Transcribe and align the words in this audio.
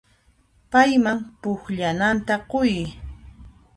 Payman 0.71 1.19
pukllananta 1.41 2.35
quy. 2.49 2.73